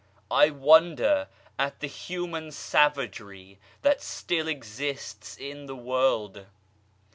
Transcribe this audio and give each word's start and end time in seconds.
I 0.31 0.49
wonder 0.49 1.27
at 1.59 1.79
the 1.79 1.85
human 1.85 2.49
savagery 2.51 3.59
that 3.83 4.01
still 4.01 4.47
exists 4.47 5.37
in 5.37 5.67
the 5.67 5.75
world 5.75 6.47